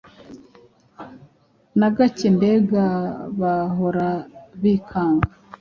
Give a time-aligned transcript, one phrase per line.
[1.79, 2.85] na gake mbega
[3.39, 4.07] bahora
[4.61, 5.29] bikanga